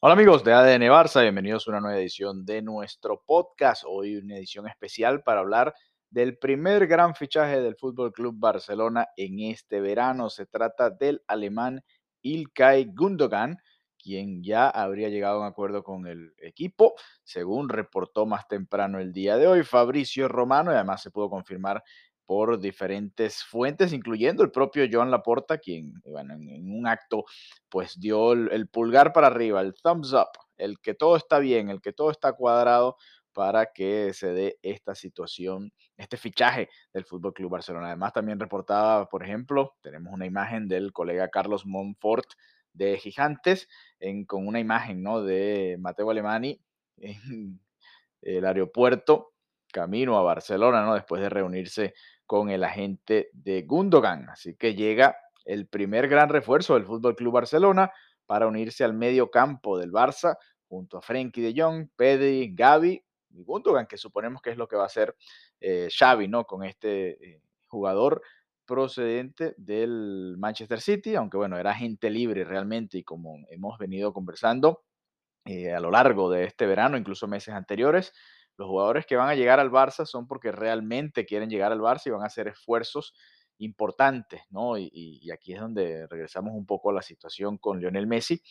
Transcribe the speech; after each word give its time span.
Hola 0.00 0.14
amigos 0.14 0.44
de 0.44 0.52
ADN 0.52 0.82
Barça, 0.82 1.22
bienvenidos 1.22 1.66
a 1.66 1.72
una 1.72 1.80
nueva 1.80 1.98
edición 1.98 2.44
de 2.44 2.62
nuestro 2.62 3.20
podcast. 3.26 3.82
Hoy 3.84 4.14
una 4.14 4.36
edición 4.36 4.68
especial 4.68 5.24
para 5.24 5.40
hablar 5.40 5.74
del 6.08 6.38
primer 6.38 6.86
gran 6.86 7.16
fichaje 7.16 7.60
del 7.60 7.74
Fútbol 7.74 8.12
Club 8.12 8.36
Barcelona 8.38 9.08
en 9.16 9.40
este 9.40 9.80
verano. 9.80 10.30
Se 10.30 10.46
trata 10.46 10.90
del 10.90 11.24
alemán 11.26 11.82
Ilkay 12.22 12.92
Gundogan, 12.94 13.58
quien 14.00 14.44
ya 14.44 14.68
habría 14.68 15.08
llegado 15.08 15.38
a 15.38 15.40
un 15.40 15.46
acuerdo 15.48 15.82
con 15.82 16.06
el 16.06 16.32
equipo, 16.38 16.94
según 17.24 17.68
reportó 17.68 18.24
más 18.24 18.46
temprano 18.46 19.00
el 19.00 19.12
día 19.12 19.36
de 19.36 19.48
hoy 19.48 19.64
Fabricio 19.64 20.28
Romano, 20.28 20.70
y 20.70 20.76
además 20.76 21.02
se 21.02 21.10
pudo 21.10 21.28
confirmar 21.28 21.82
por 22.28 22.60
diferentes 22.60 23.42
fuentes, 23.42 23.94
incluyendo 23.94 24.42
el 24.42 24.50
propio 24.50 24.86
Joan 24.92 25.10
Laporta, 25.10 25.56
quien 25.56 25.94
bueno, 26.04 26.34
en, 26.34 26.70
un 26.70 26.86
acto 26.86 27.24
pues 27.70 27.98
dio 27.98 28.32
el, 28.32 28.68
pulgar 28.68 29.14
para 29.14 29.28
arriba, 29.28 29.62
el 29.62 29.72
thumbs 29.72 30.12
up, 30.12 30.28
el 30.58 30.78
que 30.78 30.92
todo 30.92 31.16
está 31.16 31.38
bien, 31.38 31.70
el 31.70 31.80
que 31.80 31.94
todo 31.94 32.10
está 32.10 32.34
cuadrado 32.34 32.98
para 33.32 33.72
que 33.72 34.12
se 34.12 34.34
dé 34.34 34.58
esta 34.60 34.94
situación, 34.94 35.72
este 35.96 36.18
fichaje 36.18 36.68
del 36.92 37.06
Fútbol 37.06 37.32
Club 37.32 37.50
Barcelona. 37.50 37.86
Además, 37.86 38.12
también 38.12 38.38
reportaba, 38.38 39.08
por 39.08 39.24
ejemplo, 39.24 39.78
tenemos 39.80 40.12
una 40.12 40.26
imagen 40.26 40.68
del 40.68 40.92
colega 40.92 41.30
Carlos 41.30 41.64
Monfort 41.64 42.26
de 42.74 42.98
Gigantes, 42.98 43.70
con 44.26 44.46
una 44.46 44.60
imagen 44.60 45.02
¿no? 45.02 45.22
de 45.22 45.78
Mateo 45.80 46.10
Alemani 46.10 46.60
en 46.98 47.58
el 48.20 48.44
aeropuerto, 48.44 49.32
camino 49.72 50.18
a 50.18 50.22
Barcelona, 50.22 50.84
¿no? 50.84 50.92
después 50.92 51.22
de 51.22 51.30
reunirse 51.30 51.94
con 52.28 52.50
el 52.50 52.62
agente 52.62 53.30
de 53.32 53.62
Gundogan. 53.62 54.28
Así 54.28 54.54
que 54.54 54.74
llega 54.74 55.16
el 55.46 55.66
primer 55.66 56.08
gran 56.08 56.28
refuerzo 56.28 56.74
del 56.74 56.84
Fútbol 56.84 57.16
Club 57.16 57.32
Barcelona 57.32 57.90
para 58.26 58.46
unirse 58.46 58.84
al 58.84 58.92
medio 58.92 59.30
campo 59.30 59.78
del 59.78 59.90
Barça 59.90 60.36
junto 60.68 60.98
a 60.98 61.00
Frenkie 61.00 61.40
de 61.40 61.58
Jong, 61.58 61.88
Pedri, 61.96 62.54
Gavi 62.54 63.02
y 63.30 63.42
Gundogan, 63.44 63.86
que 63.86 63.96
suponemos 63.96 64.42
que 64.42 64.50
es 64.50 64.58
lo 64.58 64.68
que 64.68 64.76
va 64.76 64.82
a 64.82 64.86
hacer 64.86 65.16
eh, 65.58 65.88
Xavi, 65.90 66.28
¿no? 66.28 66.44
Con 66.44 66.64
este 66.64 67.12
eh, 67.12 67.40
jugador 67.66 68.20
procedente 68.66 69.54
del 69.56 70.36
Manchester 70.38 70.82
City, 70.82 71.14
aunque 71.14 71.38
bueno, 71.38 71.56
era 71.56 71.74
gente 71.74 72.10
libre 72.10 72.44
realmente 72.44 72.98
y 72.98 73.04
como 73.04 73.38
hemos 73.48 73.78
venido 73.78 74.12
conversando 74.12 74.82
eh, 75.46 75.72
a 75.72 75.80
lo 75.80 75.90
largo 75.90 76.30
de 76.30 76.44
este 76.44 76.66
verano, 76.66 76.98
incluso 76.98 77.26
meses 77.26 77.54
anteriores, 77.54 78.12
los 78.58 78.68
jugadores 78.68 79.06
que 79.06 79.16
van 79.16 79.30
a 79.30 79.34
llegar 79.34 79.60
al 79.60 79.70
Barça 79.70 80.04
son 80.04 80.26
porque 80.26 80.52
realmente 80.52 81.24
quieren 81.24 81.48
llegar 81.48 81.72
al 81.72 81.80
Barça 81.80 82.06
y 82.06 82.10
van 82.10 82.22
a 82.22 82.26
hacer 82.26 82.48
esfuerzos 82.48 83.14
importantes, 83.58 84.42
¿no? 84.50 84.76
Y, 84.76 85.30
aquí 85.32 85.54
es 85.54 85.60
donde 85.60 86.06
regresamos 86.08 86.52
un 86.54 86.66
poco 86.66 86.90
a 86.90 86.92
la 86.92 87.02
situación 87.02 87.58
con 87.58 87.80
Lionel 87.80 88.06
Messi. 88.06 88.42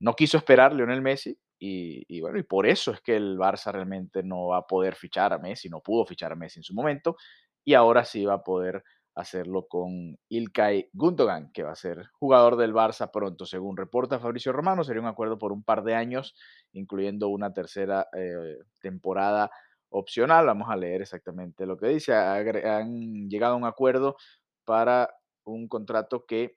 No 0.00 0.14
quiso 0.14 0.36
esperar 0.38 0.72
Lionel 0.72 1.02
Messi 1.02 1.38
y, 1.58 2.04
y, 2.08 2.20
bueno, 2.20 2.38
y 2.38 2.44
por 2.44 2.66
eso 2.66 2.92
es 2.92 3.00
que 3.00 3.16
el 3.16 3.36
Barça 3.36 3.72
realmente 3.72 4.22
no 4.22 4.48
va 4.48 4.58
a 4.58 4.66
poder 4.66 4.94
fichar 4.94 5.32
a 5.32 5.38
Messi, 5.38 5.68
no 5.68 5.80
pudo 5.80 6.06
fichar 6.06 6.32
a 6.32 6.36
Messi 6.36 6.60
en 6.60 6.64
su 6.64 6.74
momento 6.74 7.16
y 7.64 7.74
ahora 7.74 8.04
sí 8.04 8.24
va 8.24 8.34
a 8.34 8.44
poder 8.44 8.84
hacerlo 9.16 9.66
con 9.66 10.18
Ilkay 10.28 10.90
Gundogan, 10.92 11.50
que 11.52 11.62
va 11.62 11.72
a 11.72 11.76
ser 11.76 12.06
jugador 12.12 12.56
del 12.56 12.74
Barça 12.74 13.10
pronto. 13.10 13.46
Según 13.46 13.76
reporta 13.76 14.20
Fabricio 14.20 14.52
Romano, 14.52 14.84
sería 14.84 15.00
un 15.00 15.08
acuerdo 15.08 15.38
por 15.38 15.52
un 15.52 15.64
par 15.64 15.82
de 15.82 15.94
años, 15.94 16.36
incluyendo 16.72 17.28
una 17.28 17.52
tercera 17.52 18.06
eh, 18.16 18.58
temporada 18.80 19.50
opcional. 19.88 20.46
Vamos 20.46 20.68
a 20.70 20.76
leer 20.76 21.00
exactamente 21.00 21.66
lo 21.66 21.78
que 21.78 21.88
dice. 21.88 22.14
Han 22.14 23.28
llegado 23.30 23.54
a 23.54 23.56
un 23.56 23.64
acuerdo 23.64 24.16
para 24.64 25.08
un 25.44 25.66
contrato 25.66 26.26
que 26.26 26.54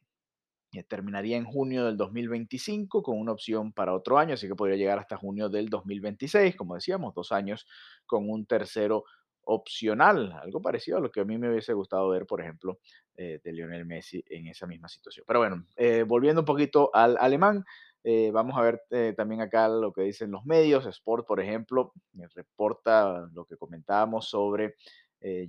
eh, 0.73 0.83
terminaría 0.83 1.37
en 1.37 1.45
junio 1.45 1.85
del 1.85 1.97
2025 1.97 3.01
con 3.01 3.17
una 3.17 3.31
opción 3.31 3.71
para 3.71 3.95
otro 3.95 4.17
año, 4.19 4.33
así 4.33 4.47
que 4.47 4.55
podría 4.55 4.77
llegar 4.77 4.99
hasta 4.99 5.17
junio 5.17 5.49
del 5.49 5.69
2026, 5.69 6.55
como 6.55 6.75
decíamos, 6.75 7.15
dos 7.15 7.31
años 7.31 7.65
con 8.05 8.29
un 8.29 8.45
tercero 8.45 9.03
opcional, 9.51 10.31
algo 10.43 10.61
parecido 10.61 10.99
a 10.99 11.01
lo 11.01 11.11
que 11.11 11.21
a 11.21 11.25
mí 11.25 11.37
me 11.39 11.49
hubiese 11.49 11.73
gustado 11.73 12.07
ver, 12.09 12.27
por 12.27 12.39
ejemplo, 12.39 12.79
eh, 13.17 13.39
de 13.43 13.51
Lionel 13.51 13.83
Messi 13.83 14.23
en 14.29 14.47
esa 14.47 14.67
misma 14.67 14.87
situación. 14.87 15.25
Pero 15.27 15.39
bueno, 15.39 15.65
eh, 15.75 16.03
volviendo 16.03 16.41
un 16.41 16.45
poquito 16.45 16.91
al 16.93 17.17
alemán, 17.17 17.65
eh, 18.03 18.29
vamos 18.31 18.55
a 18.57 18.61
ver 18.61 19.15
también 19.15 19.41
acá 19.41 19.67
lo 19.67 19.91
que 19.91 20.03
dicen 20.03 20.29
los 20.29 20.45
medios. 20.45 20.85
Sport, 20.85 21.25
por 21.25 21.39
ejemplo, 21.39 21.93
reporta 22.35 23.27
lo 23.33 23.45
que 23.45 23.57
comentábamos 23.57 24.29
sobre 24.29 24.75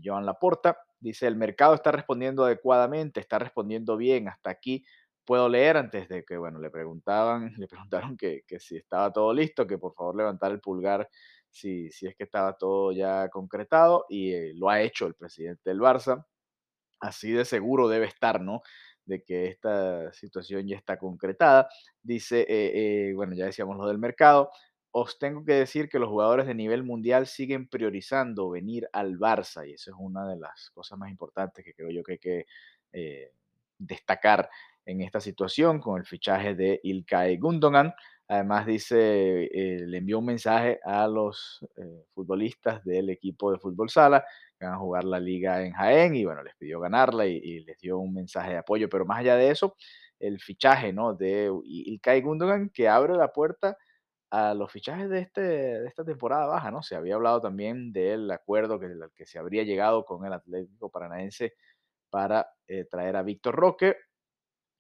Joan 0.03 0.25
Laporta. 0.25 0.79
Dice, 0.99 1.27
el 1.27 1.37
mercado 1.37 1.75
está 1.75 1.93
respondiendo 1.93 2.45
adecuadamente, 2.45 3.21
está 3.21 3.39
respondiendo 3.39 3.99
bien. 3.99 4.29
Hasta 4.29 4.51
aquí 4.51 4.85
puedo 5.27 5.49
leer 5.49 5.77
antes 5.77 6.09
de 6.09 6.25
que, 6.25 6.39
bueno, 6.39 6.59
le 6.59 6.71
preguntaban, 6.71 7.53
le 7.59 7.69
preguntaron 7.69 8.17
que, 8.17 8.45
que 8.47 8.59
si 8.59 8.79
estaba 8.79 9.13
todo 9.13 9.33
listo, 9.35 9.67
que 9.67 9.77
por 9.77 9.95
favor 9.95 10.17
levantara 10.17 10.55
el 10.55 10.61
pulgar 10.61 11.09
si, 11.51 11.87
es 11.87 12.17
que 12.17 12.25
estaba 12.25 12.55
todo 12.57 12.93
ya 12.93 13.29
concretado 13.29 14.07
y 14.09 14.33
eh, 14.33 14.53
lo 14.55 14.69
ha 14.71 14.81
hecho 14.81 15.07
el 15.07 15.15
presidente 15.15 15.63
del 15.71 15.81
Barça. 15.81 16.25
Así 17.01 17.33
de 17.33 17.45
seguro 17.45 17.89
debe 17.89 18.07
estar, 18.07 18.41
¿no? 18.41 18.63
De 19.05 19.23
que 19.25 19.47
esta 19.49 20.13
situación 20.13 20.67
ya 20.69 20.77
está 20.77 20.99
concretada. 20.99 21.69
Dice, 22.03 22.43
eh, 22.43 23.11
eh, 23.11 23.15
bueno, 23.15 23.35
ya 23.35 23.47
decíamos 23.47 23.77
lo 23.77 23.87
del 23.87 23.99
mercado. 23.99 24.51
Os 24.93 25.19
tengo 25.19 25.45
que 25.45 25.55
decir 25.55 25.89
que 25.89 25.99
los 25.99 26.09
jugadores 26.09 26.47
de 26.47 26.55
nivel 26.55 26.83
mundial 26.83 27.27
siguen 27.27 27.69
priorizando 27.69 28.51
venir 28.51 28.89
al 28.93 29.19
Barça 29.19 29.69
y 29.69 29.75
eso 29.75 29.93
es 29.93 29.97
una 29.99 30.29
de 30.29 30.37
las 30.37 30.71
cosas 30.75 30.99
más 30.99 31.11
importantes 31.11 31.65
que 31.65 31.75
creo 31.75 31.91
yo 31.91 32.03
que 32.03 32.13
hay 32.13 32.19
que 32.19 32.47
destacar 33.79 34.51
en 34.85 35.01
esta 35.01 35.21
situación 35.21 35.81
con 35.81 35.99
el 35.99 36.07
fichaje 36.07 36.55
de 36.55 36.81
Ilkay 36.83 37.39
Gundogan. 37.39 37.95
Además 38.31 38.65
dice, 38.65 39.47
eh, 39.47 39.85
le 39.89 39.99
envió 39.99 40.21
un 40.21 40.27
mensaje 40.27 40.79
a 40.85 41.09
los 41.09 41.67
eh, 41.77 42.05
futbolistas 42.15 42.85
del 42.85 43.11
equipo 43.11 43.51
de 43.51 43.59
fútbol 43.59 43.91
sala 43.91 44.25
que 44.57 44.67
van 44.67 44.75
a 44.75 44.79
jugar 44.79 45.03
la 45.03 45.19
liga 45.19 45.65
en 45.65 45.73
Jaén 45.73 46.15
y 46.15 46.25
bueno, 46.25 46.45
les 46.45 46.55
pidió 46.55 46.79
ganarla 46.79 47.27
y, 47.27 47.59
les 47.65 47.77
dio 47.81 47.99
un 47.99 48.15
mensaje 48.15 48.53
de 48.53 48.59
apoyo. 48.59 48.89
Pero 48.89 49.05
más 49.05 49.19
allá 49.19 49.35
de 49.35 49.51
eso, 49.51 49.75
el 50.21 50.39
fichaje 50.39 50.93
¿no? 50.93 51.13
de 51.13 51.51
Ilkay 51.65 52.21
Gundogan 52.21 52.71
que 52.71 52.89
abre 52.89 53.17
la 53.17 53.33
puerta 53.33 53.77
a 54.31 54.55
los 54.55 54.71
fichajes 54.71 55.11
de, 55.11 55.19
este, 55.23 55.41
de 55.41 55.89
esta 55.89 56.05
temporada 56.05 56.47
baja, 56.47 56.71
¿no? 56.71 56.85
Se 56.85 56.95
había 56.95 57.17
hablado 57.17 57.41
también 57.41 57.93
del 57.93 58.31
acuerdo 58.31 58.79
que, 58.79 58.95
que 59.17 59.27
se 59.27 59.41
habría 59.41 59.65
llegado 59.65 60.05
con 60.05 60.25
el 60.25 60.33
Atlético 60.33 60.89
Paranaense 60.89 61.55
para 62.11 62.49
eh, 62.69 62.85
traer 62.85 63.17
a 63.17 63.25
Víctor 63.25 63.57
Roque. 63.57 63.97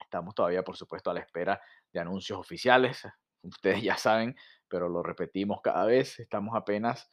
Estamos 0.01 0.37
todavía, 0.37 0.63
por 0.63 0.77
supuesto, 0.77 1.11
a 1.11 1.15
la 1.15 1.21
espera 1.21 1.61
de 1.93 1.99
anuncios 1.99 2.39
oficiales 2.39 3.05
ustedes 3.43 3.83
ya 3.83 3.97
saben, 3.97 4.37
pero 4.69 4.89
lo 4.89 5.03
repetimos 5.03 5.61
cada 5.63 5.85
vez, 5.87 6.19
estamos 6.21 6.55
apenas, 6.57 7.11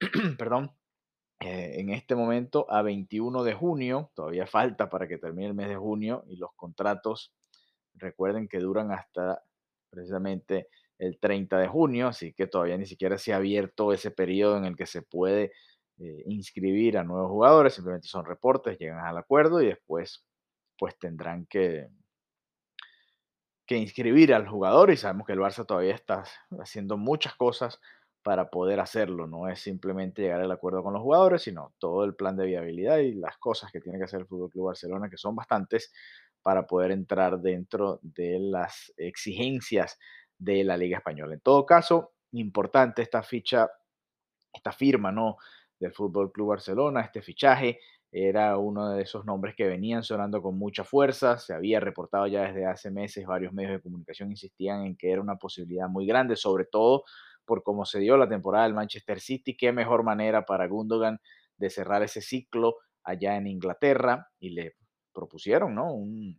perdón, 0.38 0.72
eh, 1.40 1.80
en 1.80 1.90
este 1.90 2.14
momento 2.14 2.66
a 2.70 2.82
21 2.82 3.42
de 3.42 3.54
junio, 3.54 4.12
todavía 4.14 4.46
falta 4.46 4.88
para 4.88 5.08
que 5.08 5.18
termine 5.18 5.48
el 5.48 5.54
mes 5.54 5.68
de 5.68 5.76
junio 5.76 6.24
y 6.28 6.36
los 6.36 6.50
contratos, 6.54 7.34
recuerden 7.94 8.48
que 8.48 8.58
duran 8.58 8.92
hasta 8.92 9.42
precisamente 9.90 10.68
el 10.98 11.18
30 11.18 11.58
de 11.58 11.66
junio, 11.68 12.08
así 12.08 12.32
que 12.32 12.46
todavía 12.46 12.78
ni 12.78 12.86
siquiera 12.86 13.18
se 13.18 13.32
ha 13.32 13.36
abierto 13.36 13.92
ese 13.92 14.12
periodo 14.12 14.56
en 14.56 14.64
el 14.66 14.76
que 14.76 14.86
se 14.86 15.02
puede 15.02 15.52
eh, 15.98 16.22
inscribir 16.26 16.96
a 16.96 17.04
nuevos 17.04 17.30
jugadores, 17.30 17.74
simplemente 17.74 18.08
son 18.08 18.24
reportes, 18.24 18.78
llegan 18.78 19.04
al 19.04 19.18
acuerdo 19.18 19.60
y 19.60 19.66
después 19.66 20.24
pues 20.78 20.98
tendrán 20.98 21.46
que, 21.46 21.88
que 23.66 23.76
inscribir 23.76 24.34
al 24.34 24.48
jugador 24.48 24.90
y 24.90 24.96
sabemos 24.96 25.26
que 25.26 25.32
el 25.32 25.40
Barça 25.40 25.64
todavía 25.66 25.94
está 25.94 26.24
haciendo 26.58 26.96
muchas 26.96 27.34
cosas 27.36 27.80
para 28.22 28.50
poder 28.50 28.80
hacerlo. 28.80 29.26
No 29.26 29.48
es 29.48 29.60
simplemente 29.60 30.22
llegar 30.22 30.40
al 30.40 30.50
acuerdo 30.50 30.82
con 30.82 30.92
los 30.92 31.02
jugadores, 31.02 31.42
sino 31.42 31.74
todo 31.78 32.04
el 32.04 32.14
plan 32.14 32.36
de 32.36 32.46
viabilidad 32.46 32.98
y 32.98 33.14
las 33.14 33.36
cosas 33.38 33.70
que 33.72 33.80
tiene 33.80 33.98
que 33.98 34.04
hacer 34.04 34.20
el 34.20 34.26
Fútbol 34.26 34.50
Club 34.50 34.66
Barcelona, 34.66 35.10
que 35.10 35.16
son 35.16 35.34
bastantes, 35.34 35.92
para 36.42 36.66
poder 36.66 36.90
entrar 36.90 37.40
dentro 37.40 38.00
de 38.02 38.38
las 38.40 38.92
exigencias 38.96 39.98
de 40.38 40.64
la 40.64 40.76
Liga 40.76 40.98
Española. 40.98 41.34
En 41.34 41.40
todo 41.40 41.64
caso, 41.64 42.14
importante 42.32 43.02
esta 43.02 43.22
ficha, 43.22 43.70
esta 44.52 44.72
firma, 44.72 45.12
¿no? 45.12 45.36
Del 45.78 45.92
Fútbol 45.92 46.32
Club 46.32 46.48
Barcelona, 46.48 47.02
este 47.02 47.22
fichaje 47.22 47.78
era 48.12 48.58
uno 48.58 48.90
de 48.90 49.02
esos 49.02 49.24
nombres 49.24 49.54
que 49.56 49.66
venían 49.66 50.02
sonando 50.02 50.42
con 50.42 50.58
mucha 50.58 50.84
fuerza, 50.84 51.38
se 51.38 51.54
había 51.54 51.80
reportado 51.80 52.26
ya 52.26 52.42
desde 52.42 52.66
hace 52.66 52.90
meses, 52.90 53.26
varios 53.26 53.54
medios 53.54 53.72
de 53.72 53.80
comunicación 53.80 54.30
insistían 54.30 54.84
en 54.84 54.96
que 54.96 55.10
era 55.10 55.22
una 55.22 55.36
posibilidad 55.36 55.88
muy 55.88 56.06
grande, 56.06 56.36
sobre 56.36 56.66
todo 56.66 57.04
por 57.46 57.62
cómo 57.62 57.86
se 57.86 58.00
dio 58.00 58.18
la 58.18 58.28
temporada 58.28 58.64
del 58.64 58.74
Manchester 58.74 59.18
City, 59.18 59.56
qué 59.56 59.72
mejor 59.72 60.04
manera 60.04 60.44
para 60.44 60.66
Gundogan 60.66 61.20
de 61.56 61.70
cerrar 61.70 62.02
ese 62.02 62.20
ciclo 62.20 62.76
allá 63.02 63.36
en 63.36 63.46
Inglaterra 63.46 64.28
y 64.38 64.50
le 64.50 64.76
propusieron, 65.14 65.74
¿no? 65.74 65.94
Un, 65.94 66.38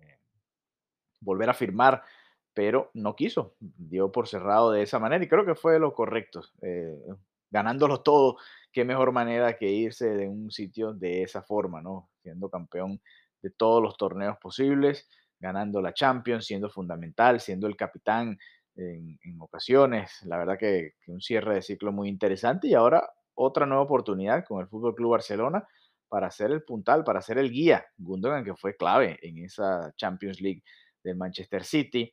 eh, 0.00 0.18
volver 1.20 1.48
a 1.48 1.54
firmar, 1.54 2.02
pero 2.52 2.90
no 2.94 3.14
quiso, 3.14 3.54
dio 3.60 4.10
por 4.10 4.26
cerrado 4.26 4.72
de 4.72 4.82
esa 4.82 4.98
manera 4.98 5.24
y 5.24 5.28
creo 5.28 5.46
que 5.46 5.54
fue 5.54 5.78
lo 5.78 5.94
correcto, 5.94 6.42
eh, 6.60 6.98
ganándolo 7.50 8.02
todo 8.02 8.36
qué 8.72 8.84
mejor 8.84 9.12
manera 9.12 9.56
que 9.56 9.70
irse 9.70 10.08
de 10.08 10.28
un 10.28 10.50
sitio 10.50 10.92
de 10.92 11.22
esa 11.22 11.42
forma, 11.42 11.80
¿no? 11.80 12.10
Siendo 12.22 12.48
campeón 12.48 13.00
de 13.42 13.50
todos 13.50 13.82
los 13.82 13.96
torneos 13.96 14.36
posibles, 14.38 15.08
ganando 15.38 15.80
la 15.80 15.94
Champions, 15.94 16.46
siendo 16.46 16.70
fundamental, 16.70 17.40
siendo 17.40 17.66
el 17.66 17.76
capitán 17.76 18.38
en, 18.76 19.40
ocasiones. 19.40 20.22
La 20.24 20.38
verdad 20.38 20.58
que, 20.58 20.94
un 21.06 21.20
cierre 21.20 21.54
de 21.54 21.62
ciclo 21.62 21.92
muy 21.92 22.08
interesante 22.08 22.68
y 22.68 22.74
ahora 22.74 23.08
otra 23.34 23.66
nueva 23.66 23.82
oportunidad 23.82 24.44
con 24.44 24.60
el 24.60 24.68
Fútbol 24.68 24.94
Club 24.94 25.12
Barcelona 25.12 25.66
para 26.08 26.30
ser 26.30 26.50
el 26.50 26.62
puntal, 26.62 27.04
para 27.04 27.20
ser 27.20 27.38
el 27.38 27.50
guía. 27.50 27.86
Gundogan 27.96 28.44
que 28.44 28.54
fue 28.54 28.76
clave 28.76 29.18
en 29.22 29.44
esa 29.44 29.92
Champions 29.96 30.40
League 30.40 30.62
del 31.02 31.16
Manchester 31.16 31.64
City. 31.64 32.12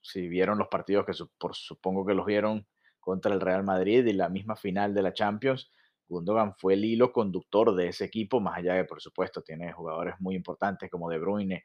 Si 0.00 0.28
vieron 0.28 0.58
los 0.58 0.68
partidos 0.68 1.06
que 1.06 1.12
supongo 1.12 2.04
que 2.04 2.14
los 2.14 2.26
vieron 2.26 2.66
contra 3.00 3.32
el 3.34 3.40
Real 3.40 3.64
Madrid 3.64 4.06
y 4.06 4.12
la 4.12 4.28
misma 4.28 4.56
final 4.56 4.94
de 4.94 5.02
la 5.02 5.12
Champions, 5.12 5.72
Gundogan 6.08 6.54
fue 6.56 6.74
el 6.74 6.84
hilo 6.84 7.12
conductor 7.12 7.74
de 7.74 7.88
ese 7.88 8.04
equipo, 8.04 8.40
más 8.40 8.58
allá 8.58 8.74
de, 8.74 8.84
por 8.84 9.00
supuesto, 9.00 9.42
tiene 9.42 9.72
jugadores 9.72 10.14
muy 10.18 10.34
importantes 10.34 10.90
como 10.90 11.08
De 11.08 11.18
Bruyne, 11.18 11.64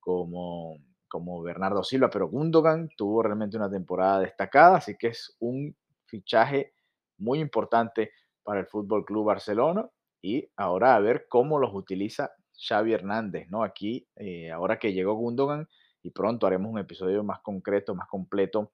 como 0.00 0.78
como 1.14 1.42
Bernardo 1.42 1.84
Silva, 1.84 2.10
pero 2.10 2.26
Gundogan 2.26 2.88
tuvo 2.96 3.22
realmente 3.22 3.56
una 3.56 3.70
temporada 3.70 4.18
destacada, 4.18 4.78
así 4.78 4.96
que 4.98 5.06
es 5.08 5.36
un 5.38 5.76
fichaje 6.06 6.72
muy 7.18 7.38
importante 7.38 8.10
para 8.42 8.58
el 8.58 8.66
Fútbol 8.66 9.04
Club 9.04 9.26
Barcelona 9.26 9.88
y 10.20 10.50
ahora 10.56 10.96
a 10.96 10.98
ver 10.98 11.26
cómo 11.28 11.60
los 11.60 11.72
utiliza 11.72 12.32
Xavi 12.58 12.94
Hernández, 12.94 13.48
¿no? 13.48 13.62
Aquí, 13.62 14.08
eh, 14.16 14.50
ahora 14.50 14.80
que 14.80 14.92
llegó 14.92 15.14
Gundogan 15.14 15.68
y 16.02 16.10
pronto 16.10 16.48
haremos 16.48 16.72
un 16.72 16.80
episodio 16.80 17.22
más 17.22 17.38
concreto, 17.42 17.94
más 17.94 18.08
completo 18.08 18.72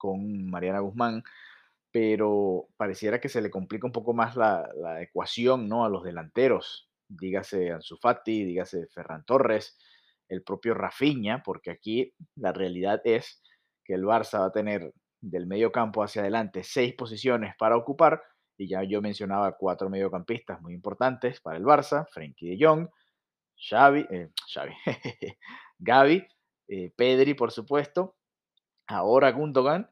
con 0.00 0.50
Mariana 0.50 0.80
Guzmán, 0.80 1.22
pero 1.92 2.68
pareciera 2.76 3.20
que 3.20 3.28
se 3.28 3.42
le 3.42 3.50
complica 3.50 3.86
un 3.86 3.92
poco 3.92 4.14
más 4.14 4.34
la, 4.34 4.68
la 4.76 5.02
ecuación, 5.02 5.68
¿no? 5.68 5.84
A 5.84 5.90
los 5.90 6.02
delanteros, 6.02 6.88
dígase 7.06 7.70
Ansu 7.70 7.98
Fati, 7.98 8.44
dígase 8.44 8.86
Ferran 8.86 9.24
Torres, 9.24 9.78
el 10.28 10.42
propio 10.42 10.74
Rafinha, 10.74 11.42
porque 11.42 11.70
aquí 11.70 12.14
la 12.36 12.52
realidad 12.52 13.02
es 13.04 13.42
que 13.84 13.94
el 13.94 14.04
Barça 14.04 14.40
va 14.40 14.46
a 14.46 14.52
tener 14.52 14.92
del 15.20 15.46
medio 15.46 15.70
campo 15.70 16.02
hacia 16.02 16.22
adelante 16.22 16.62
seis 16.64 16.94
posiciones 16.94 17.54
para 17.58 17.76
ocupar, 17.76 18.22
y 18.56 18.68
ya 18.68 18.82
yo 18.84 19.02
mencionaba 19.02 19.56
cuatro 19.56 19.90
mediocampistas 19.90 20.60
muy 20.62 20.72
importantes 20.74 21.40
para 21.40 21.58
el 21.58 21.64
Barça, 21.64 22.06
Frenkie 22.10 22.56
de 22.56 22.64
Jong, 22.64 22.88
Xavi, 23.56 24.06
eh, 24.10 24.30
Xavi 24.48 24.74
eh, 26.68 26.92
Pedri, 26.96 27.34
por 27.34 27.50
supuesto, 27.50 28.16
ahora 28.90 29.30
Gundogan, 29.32 29.90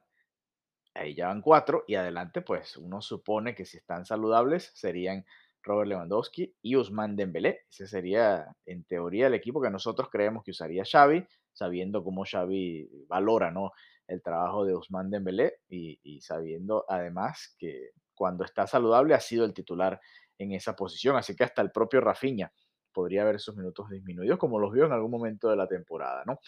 ahí 0.94 1.14
ya 1.14 1.28
van 1.28 1.42
cuatro, 1.42 1.84
y 1.86 1.94
adelante, 1.94 2.42
pues 2.42 2.76
uno 2.76 3.00
supone 3.00 3.54
que 3.54 3.64
si 3.64 3.78
están 3.78 4.04
saludables 4.04 4.70
serían 4.74 5.24
Robert 5.62 5.88
Lewandowski 5.88 6.54
y 6.62 6.76
Usman 6.76 7.16
Dembélé. 7.16 7.60
Ese 7.70 7.86
sería, 7.86 8.46
en 8.66 8.84
teoría, 8.84 9.26
el 9.26 9.34
equipo 9.34 9.60
que 9.60 9.70
nosotros 9.70 10.08
creemos 10.10 10.42
que 10.44 10.50
usaría 10.50 10.84
Xavi, 10.84 11.26
sabiendo 11.52 12.02
cómo 12.02 12.24
Xavi 12.24 12.88
valora 13.08 13.50
¿no? 13.50 13.72
el 14.06 14.22
trabajo 14.22 14.64
de 14.64 14.74
Usman 14.74 15.10
Dembélé 15.10 15.58
y, 15.68 16.20
sabiendo 16.20 16.84
además 16.88 17.54
que 17.58 17.90
cuando 18.14 18.44
está 18.44 18.66
saludable 18.66 19.14
ha 19.14 19.20
sido 19.20 19.44
el 19.44 19.54
titular 19.54 20.00
en 20.38 20.52
esa 20.52 20.74
posición. 20.74 21.16
Así 21.16 21.36
que 21.36 21.44
hasta 21.44 21.62
el 21.62 21.70
propio 21.70 22.00
Rafinha 22.00 22.52
podría 22.92 23.24
ver 23.24 23.36
esos 23.36 23.54
minutos 23.54 23.90
disminuidos, 23.90 24.38
como 24.38 24.58
los 24.58 24.72
vio 24.72 24.86
en 24.86 24.92
algún 24.92 25.10
momento 25.10 25.48
de 25.50 25.56
la 25.56 25.68
temporada, 25.68 26.24
¿no? 26.26 26.40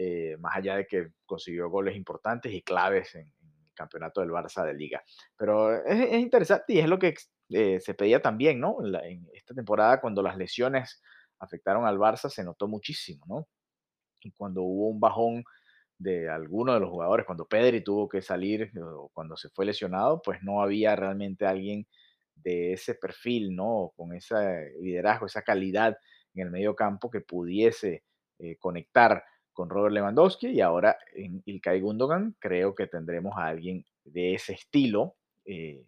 Eh, 0.00 0.36
más 0.38 0.54
allá 0.56 0.76
de 0.76 0.86
que 0.86 1.10
consiguió 1.26 1.68
goles 1.68 1.96
importantes 1.96 2.52
y 2.52 2.62
claves 2.62 3.16
en, 3.16 3.22
el 3.26 3.74
campeonato 3.74 4.20
del 4.20 4.30
Barça 4.30 4.64
de 4.64 4.72
Liga. 4.72 5.02
Pero 5.36 5.74
es, 5.84 6.12
es, 6.12 6.20
interesante 6.20 6.72
y 6.72 6.78
es 6.78 6.88
lo 6.88 7.00
que 7.00 7.14
eh, 7.50 7.80
se 7.80 7.94
pedía 7.94 8.22
también, 8.22 8.60
¿no? 8.60 8.76
En, 9.02 9.28
esta 9.34 9.54
temporada, 9.54 10.00
cuando 10.00 10.22
las 10.22 10.36
lesiones 10.36 11.02
afectaron 11.40 11.84
al 11.84 11.98
Barça, 11.98 12.30
se 12.30 12.44
notó 12.44 12.68
muchísimo, 12.68 13.24
¿no? 13.26 13.48
Y 14.20 14.30
cuando 14.30 14.62
hubo 14.62 14.88
un 14.88 15.00
bajón 15.00 15.42
de 15.98 16.30
alguno 16.30 16.74
de 16.74 16.80
los 16.80 16.90
jugadores, 16.90 17.26
cuando 17.26 17.48
Pedri 17.48 17.82
tuvo 17.82 18.08
que 18.08 18.22
salir 18.22 18.70
o 18.80 19.10
cuando 19.12 19.36
se 19.36 19.48
fue 19.48 19.66
lesionado, 19.66 20.22
pues 20.22 20.44
no 20.44 20.62
había 20.62 20.94
realmente 20.94 21.44
alguien 21.44 21.88
de 22.36 22.72
ese 22.72 22.94
perfil, 22.94 23.56
¿no? 23.56 23.92
Con 23.96 24.14
ese 24.14 24.74
liderazgo, 24.80 25.26
esa 25.26 25.42
calidad 25.42 25.98
en 26.34 26.46
el 26.46 26.52
medio 26.52 26.76
campo 26.76 27.10
que 27.10 27.20
pudiese 27.20 28.04
eh, 28.38 28.56
conectar 28.58 29.24
con 29.58 29.70
Robert 29.70 29.92
Lewandowski 29.92 30.50
y 30.50 30.60
ahora 30.60 30.96
en 31.16 31.42
Ilkay 31.44 31.80
Gundogan 31.80 32.36
creo 32.38 32.76
que 32.76 32.86
tendremos 32.86 33.36
a 33.36 33.48
alguien 33.48 33.84
de 34.04 34.34
ese 34.34 34.52
estilo 34.52 35.16
eh, 35.44 35.84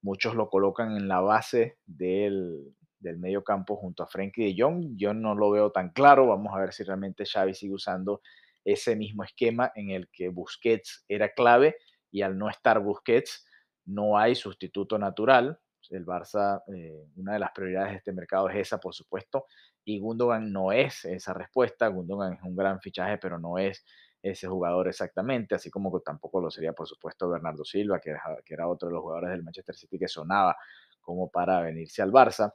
Muchos 0.00 0.34
lo 0.34 0.48
colocan 0.48 0.96
en 0.96 1.06
la 1.06 1.20
base 1.20 1.76
del, 1.84 2.74
del 3.00 3.18
medio 3.18 3.44
campo 3.44 3.76
junto 3.76 4.02
a 4.02 4.06
Frenkie 4.06 4.46
de 4.46 4.54
Jong. 4.56 4.96
Yo 4.96 5.12
no 5.12 5.34
lo 5.34 5.50
veo 5.50 5.70
tan 5.72 5.90
claro. 5.90 6.26
Vamos 6.26 6.54
a 6.54 6.60
ver 6.60 6.72
si 6.72 6.84
realmente 6.84 7.26
Xavi 7.26 7.52
sigue 7.52 7.74
usando 7.74 8.22
ese 8.64 8.96
mismo 8.96 9.24
esquema 9.24 9.70
en 9.74 9.90
el 9.90 10.08
que 10.10 10.30
Busquets 10.30 11.04
era 11.06 11.34
clave 11.34 11.76
y 12.10 12.22
al 12.22 12.38
no 12.38 12.48
estar 12.48 12.80
Busquets 12.80 13.46
no 13.84 14.16
hay 14.16 14.34
sustituto 14.34 14.98
natural. 14.98 15.58
El 15.90 16.06
Barça, 16.06 16.62
eh, 16.74 17.06
una 17.16 17.34
de 17.34 17.38
las 17.38 17.50
prioridades 17.52 17.90
de 17.90 17.96
este 17.98 18.12
mercado 18.12 18.48
es 18.48 18.56
esa, 18.56 18.78
por 18.78 18.94
supuesto, 18.94 19.46
y 19.84 19.98
Gundogan 19.98 20.52
no 20.52 20.72
es 20.72 21.04
esa 21.04 21.34
respuesta. 21.34 21.88
Gundogan 21.88 22.34
es 22.34 22.42
un 22.42 22.56
gran 22.56 22.80
fichaje, 22.80 23.18
pero 23.18 23.38
no 23.38 23.58
es 23.58 23.84
ese 24.22 24.46
jugador 24.46 24.88
exactamente, 24.88 25.54
así 25.54 25.70
como 25.70 25.90
que 25.92 26.02
tampoco 26.04 26.40
lo 26.40 26.50
sería, 26.50 26.72
por 26.72 26.86
supuesto, 26.86 27.28
Bernardo 27.28 27.64
Silva, 27.64 28.00
que 28.00 28.10
era, 28.10 28.22
que 28.44 28.54
era 28.54 28.68
otro 28.68 28.88
de 28.88 28.94
los 28.94 29.02
jugadores 29.02 29.30
del 29.30 29.42
Manchester 29.42 29.74
City 29.74 29.98
que 29.98 30.08
sonaba 30.08 30.56
como 31.00 31.30
para 31.30 31.60
venirse 31.62 32.02
al 32.02 32.12
Barça. 32.12 32.54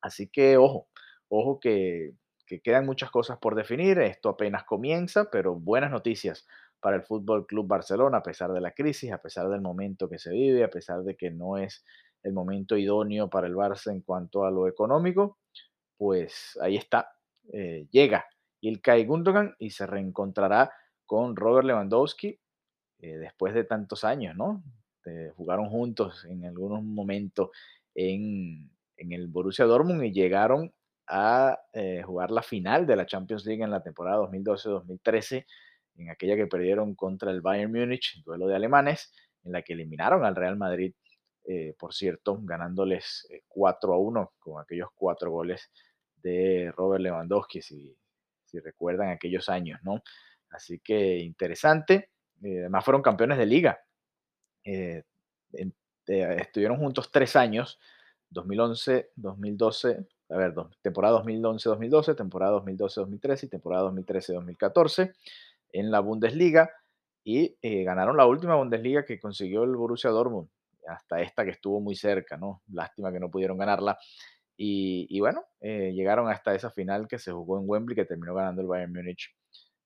Así 0.00 0.28
que 0.28 0.56
ojo, 0.56 0.88
ojo 1.28 1.60
que, 1.60 2.14
que 2.46 2.60
quedan 2.60 2.86
muchas 2.86 3.10
cosas 3.10 3.38
por 3.38 3.54
definir, 3.54 3.98
esto 3.98 4.30
apenas 4.30 4.64
comienza, 4.64 5.30
pero 5.30 5.54
buenas 5.54 5.90
noticias 5.90 6.46
para 6.80 6.96
el 6.96 7.02
Fútbol 7.02 7.46
Club 7.46 7.66
Barcelona, 7.66 8.18
a 8.18 8.22
pesar 8.22 8.52
de 8.52 8.60
la 8.60 8.72
crisis, 8.72 9.12
a 9.12 9.20
pesar 9.20 9.48
del 9.48 9.60
momento 9.60 10.08
que 10.08 10.18
se 10.18 10.30
vive, 10.30 10.64
a 10.64 10.70
pesar 10.70 11.02
de 11.02 11.16
que 11.16 11.30
no 11.30 11.58
es 11.58 11.84
el 12.26 12.32
momento 12.32 12.76
idóneo 12.76 13.30
para 13.30 13.46
el 13.46 13.54
Barça 13.54 13.92
en 13.92 14.00
cuanto 14.00 14.44
a 14.44 14.50
lo 14.50 14.66
económico, 14.66 15.38
pues 15.96 16.58
ahí 16.60 16.76
está, 16.76 17.12
eh, 17.52 17.86
llega 17.90 18.26
Ilkay 18.60 19.04
Gundogan 19.06 19.54
y 19.58 19.70
se 19.70 19.86
reencontrará 19.86 20.72
con 21.06 21.36
Robert 21.36 21.66
Lewandowski 21.66 22.38
eh, 22.98 23.16
después 23.16 23.54
de 23.54 23.64
tantos 23.64 24.04
años, 24.04 24.36
¿no? 24.36 24.62
jugaron 25.36 25.68
juntos 25.68 26.24
en 26.24 26.44
algún 26.46 26.92
momento 26.92 27.52
en, 27.94 28.68
el 28.96 29.28
Borussia 29.28 29.64
Dortmund 29.64 30.02
y 30.02 30.10
llegaron 30.10 30.74
a 31.06 31.60
eh, 31.72 32.02
jugar 32.04 32.32
la 32.32 32.42
final 32.42 32.88
de 32.88 32.96
la 32.96 33.06
Champions 33.06 33.46
League 33.46 33.62
en 33.62 33.70
la 33.70 33.84
temporada 33.84 34.16
2012-2013, 34.28 35.46
en 35.98 36.10
aquella 36.10 36.34
que 36.34 36.48
perdieron 36.48 36.96
contra 36.96 37.30
el 37.30 37.40
Bayern 37.40 37.70
Múnich, 37.70 38.20
duelo 38.24 38.48
de 38.48 38.56
alemanes, 38.56 39.12
en 39.44 39.52
la 39.52 39.62
que 39.62 39.74
eliminaron 39.74 40.24
al 40.24 40.34
Real 40.34 40.56
Madrid, 40.56 40.92
eh, 41.46 41.74
por 41.78 41.94
cierto, 41.94 42.38
ganándoles 42.42 43.28
4 43.48 43.94
a 43.94 43.98
1 43.98 44.32
con 44.38 44.60
aquellos 44.60 44.88
cuatro 44.94 45.30
goles 45.30 45.70
de 46.22 46.72
Robert 46.76 47.02
Lewandowski, 47.02 47.62
si, 47.62 47.96
si 48.44 48.58
recuerdan 48.58 49.10
aquellos 49.10 49.48
años, 49.48 49.80
¿no? 49.82 50.02
Así 50.50 50.78
que 50.80 51.18
interesante. 51.18 52.10
Eh, 52.42 52.60
además 52.60 52.84
fueron 52.84 53.02
campeones 53.02 53.38
de 53.38 53.46
liga. 53.46 53.78
Eh, 54.64 55.04
eh, 55.52 56.36
estuvieron 56.40 56.78
juntos 56.78 57.10
tres 57.10 57.36
años, 57.36 57.78
2011, 58.30 59.10
2012, 59.16 60.06
a 60.28 60.36
ver, 60.36 60.54
temporada 60.82 61.22
2011-2012, 61.22 62.16
temporada 62.16 62.60
2012-2013 62.62 63.44
y 63.44 63.48
temporada 63.48 63.90
2013-2014 63.90 65.14
en 65.72 65.90
la 65.90 66.00
Bundesliga 66.00 66.70
y 67.24 67.56
ganaron 67.84 68.16
la 68.16 68.26
última 68.26 68.54
Bundesliga 68.54 69.04
que 69.04 69.18
consiguió 69.18 69.64
el 69.64 69.74
Borussia 69.74 70.10
Dortmund, 70.10 70.48
hasta 70.88 71.20
esta 71.20 71.44
que 71.44 71.50
estuvo 71.50 71.80
muy 71.80 71.94
cerca, 71.94 72.36
¿no? 72.36 72.62
Lástima 72.72 73.12
que 73.12 73.20
no 73.20 73.30
pudieron 73.30 73.58
ganarla. 73.58 73.98
Y, 74.58 75.20
bueno, 75.20 75.44
llegaron 75.60 76.30
hasta 76.30 76.54
esa 76.54 76.70
final 76.70 77.06
que 77.06 77.18
se 77.18 77.30
jugó 77.30 77.58
en 77.58 77.64
Wembley, 77.68 77.94
que 77.94 78.06
terminó 78.06 78.34
ganando 78.34 78.62
el 78.62 78.68
Bayern 78.68 78.92
Múnich 78.92 79.36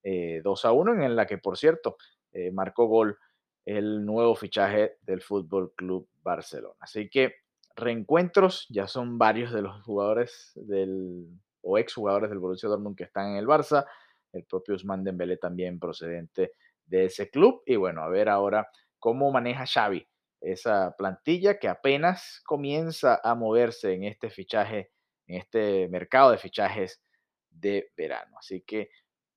2 0.02 0.04
eh, 0.04 0.42
a 0.68 0.72
1, 0.72 1.02
en 1.04 1.16
la 1.16 1.26
que, 1.26 1.38
por 1.38 1.58
cierto, 1.58 1.96
eh, 2.32 2.50
marcó 2.52 2.86
gol 2.86 3.18
el 3.64 4.04
nuevo 4.04 4.34
fichaje 4.34 4.96
del 5.02 5.22
Fútbol 5.22 5.72
Club 5.74 6.08
Barcelona. 6.22 6.76
Así 6.80 7.08
que 7.10 7.34
reencuentros, 7.76 8.66
ya 8.70 8.86
son 8.86 9.18
varios 9.18 9.52
de 9.52 9.62
los 9.62 9.82
jugadores 9.82 10.52
del, 10.54 11.26
o 11.62 11.78
exjugadores 11.78 12.30
del 12.30 12.38
Borussia 12.38 12.68
Dortmund 12.68 12.96
que 12.96 13.04
están 13.04 13.32
en 13.32 13.36
el 13.36 13.46
Barça, 13.46 13.86
el 14.32 14.44
propio 14.44 14.74
Usman 14.74 15.04
Dembélé 15.04 15.36
también 15.36 15.78
procedente 15.78 16.52
de 16.86 17.06
ese 17.06 17.30
club. 17.30 17.62
Y 17.66 17.76
bueno, 17.76 18.02
a 18.02 18.08
ver 18.08 18.28
ahora 18.28 18.68
cómo 18.98 19.30
maneja 19.30 19.66
Xavi 19.66 20.06
esa 20.40 20.94
plantilla 20.96 21.58
que 21.58 21.68
apenas 21.68 22.40
comienza 22.44 23.20
a 23.22 23.34
moverse 23.34 23.92
en 23.92 24.04
este 24.04 24.30
fichaje, 24.30 24.90
en 25.26 25.38
este 25.38 25.88
mercado 25.88 26.30
de 26.30 26.38
fichajes 26.38 27.02
de 27.50 27.90
verano. 27.96 28.38
Así 28.38 28.62
que 28.62 28.90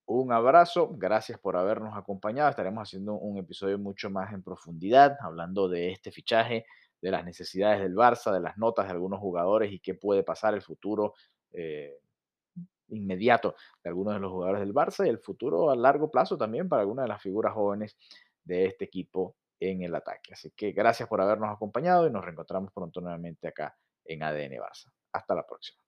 un 0.05 0.31
abrazo, 0.31 0.89
gracias 0.93 1.39
por 1.39 1.55
habernos 1.55 1.97
acompañado. 1.97 2.49
Estaremos 2.49 2.83
haciendo 2.83 3.13
un 3.13 3.37
episodio 3.37 3.77
mucho 3.79 4.09
más 4.09 4.33
en 4.33 4.43
profundidad, 4.43 5.17
hablando 5.21 5.69
de 5.69 5.91
este 5.91 6.11
fichaje, 6.11 6.65
de 7.01 7.11
las 7.11 7.25
necesidades 7.25 7.81
del 7.81 7.95
Barça, 7.95 8.31
de 8.31 8.39
las 8.39 8.57
notas 8.57 8.85
de 8.85 8.93
algunos 8.93 9.19
jugadores 9.19 9.71
y 9.71 9.79
qué 9.79 9.93
puede 9.93 10.23
pasar 10.23 10.53
el 10.53 10.61
futuro. 10.61 11.13
Eh, 11.51 11.99
inmediato 12.89 13.55
de 13.83 13.89
algunos 13.89 14.13
de 14.13 14.19
los 14.19 14.31
jugadores 14.31 14.61
del 14.61 14.73
Barça 14.73 15.05
y 15.05 15.09
el 15.09 15.17
futuro 15.19 15.71
a 15.71 15.75
largo 15.75 16.11
plazo 16.11 16.37
también 16.37 16.69
para 16.69 16.81
algunas 16.81 17.05
de 17.05 17.09
las 17.09 17.21
figuras 17.21 17.53
jóvenes 17.53 17.97
de 18.43 18.65
este 18.65 18.85
equipo 18.85 19.35
en 19.59 19.83
el 19.83 19.95
ataque. 19.95 20.33
Así 20.33 20.51
que 20.51 20.71
gracias 20.71 21.07
por 21.09 21.21
habernos 21.21 21.53
acompañado 21.53 22.07
y 22.07 22.11
nos 22.11 22.23
reencontramos 22.23 22.71
pronto 22.73 23.01
nuevamente 23.01 23.47
acá 23.47 23.77
en 24.05 24.23
ADN 24.23 24.57
Barça. 24.57 24.91
Hasta 25.11 25.35
la 25.35 25.45
próxima. 25.45 25.81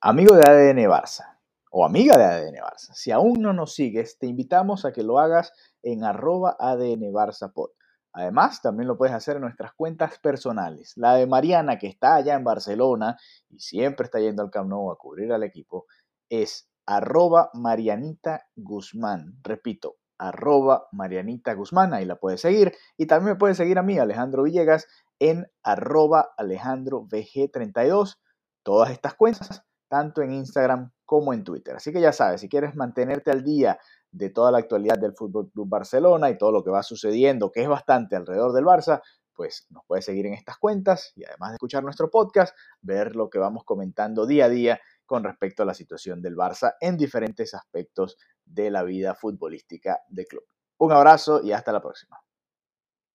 Amigo 0.00 0.34
de 0.34 0.42
ADN 0.48 0.88
Barça 0.88 1.42
o 1.74 1.86
amiga 1.86 2.18
de 2.18 2.24
ADN 2.24 2.56
Barça, 2.56 2.92
si 2.92 3.10
aún 3.10 3.40
no 3.40 3.54
nos 3.54 3.74
sigues, 3.74 4.18
te 4.18 4.26
invitamos 4.26 4.84
a 4.84 4.92
que 4.92 5.02
lo 5.02 5.18
hagas 5.18 5.54
en 5.82 6.04
arroba 6.04 6.54
ADN 6.58 7.10
Barça 7.12 7.50
Pod. 7.50 7.70
Además, 8.12 8.60
también 8.60 8.88
lo 8.88 8.98
puedes 8.98 9.14
hacer 9.14 9.36
en 9.36 9.42
nuestras 9.42 9.72
cuentas 9.72 10.18
personales. 10.18 10.92
La 10.96 11.14
de 11.14 11.26
Mariana, 11.26 11.78
que 11.78 11.86
está 11.86 12.16
allá 12.16 12.34
en 12.34 12.44
Barcelona 12.44 13.16
y 13.48 13.58
siempre 13.58 14.04
está 14.04 14.20
yendo 14.20 14.42
al 14.42 14.50
Camp 14.50 14.68
Nou 14.68 14.92
a 14.92 14.98
cubrir 14.98 15.32
al 15.32 15.44
equipo, 15.44 15.86
es 16.28 16.68
arroba 16.84 17.48
Marianita 17.54 18.44
Guzmán. 18.54 19.38
Repito, 19.42 19.96
arroba 20.22 20.86
Marianita 20.92 21.52
Guzmán, 21.54 21.92
ahí 21.92 22.04
la 22.04 22.14
puedes 22.14 22.40
seguir. 22.40 22.72
Y 22.96 23.06
también 23.06 23.34
me 23.34 23.38
puedes 23.38 23.56
seguir 23.56 23.78
a 23.78 23.82
mí, 23.82 23.98
Alejandro 23.98 24.44
Villegas, 24.44 24.86
en 25.18 25.50
arroba 25.64 26.32
Alejandro 26.36 27.02
VG32. 27.08 28.18
Todas 28.62 28.90
estas 28.90 29.14
cuentas, 29.14 29.64
tanto 29.88 30.22
en 30.22 30.32
Instagram 30.32 30.92
como 31.04 31.32
en 31.32 31.42
Twitter. 31.42 31.74
Así 31.74 31.92
que 31.92 32.00
ya 32.00 32.12
sabes, 32.12 32.40
si 32.40 32.48
quieres 32.48 32.76
mantenerte 32.76 33.32
al 33.32 33.42
día 33.42 33.80
de 34.12 34.30
toda 34.30 34.52
la 34.52 34.58
actualidad 34.58 34.96
del 34.96 35.14
Fútbol 35.14 35.50
Club 35.50 35.68
Barcelona 35.68 36.30
y 36.30 36.38
todo 36.38 36.52
lo 36.52 36.62
que 36.62 36.70
va 36.70 36.84
sucediendo, 36.84 37.50
que 37.50 37.62
es 37.62 37.68
bastante 37.68 38.14
alrededor 38.14 38.52
del 38.52 38.64
Barça, 38.64 39.02
pues 39.34 39.66
nos 39.70 39.82
puedes 39.86 40.04
seguir 40.04 40.26
en 40.26 40.34
estas 40.34 40.56
cuentas 40.58 41.12
y 41.16 41.24
además 41.24 41.50
de 41.50 41.54
escuchar 41.54 41.82
nuestro 41.82 42.10
podcast, 42.10 42.54
ver 42.80 43.16
lo 43.16 43.28
que 43.28 43.38
vamos 43.38 43.64
comentando 43.64 44.24
día 44.26 44.44
a 44.44 44.48
día 44.48 44.80
con 45.04 45.24
respecto 45.24 45.62
a 45.62 45.66
la 45.66 45.74
situación 45.74 46.22
del 46.22 46.36
Barça 46.36 46.74
en 46.80 46.96
diferentes 46.96 47.54
aspectos 47.54 48.16
de 48.52 48.70
la 48.70 48.82
vida 48.82 49.14
futbolística 49.14 50.00
del 50.08 50.26
club. 50.26 50.44
Un 50.78 50.92
abrazo 50.92 51.42
y 51.42 51.52
hasta 51.52 51.72
la 51.72 51.80
próxima. 51.80 52.18